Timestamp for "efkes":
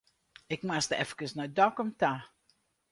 1.01-1.33